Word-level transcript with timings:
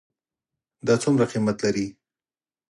دا 0.87 0.95
څومره 1.03 1.25
قیمت 1.31 1.57
لري? 1.65 1.87